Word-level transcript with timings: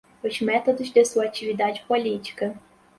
os 0.23 0.41
métodos 0.41 0.89
de 0.91 1.05
sua 1.05 1.25
atividade 1.25 1.83
política 1.87 2.55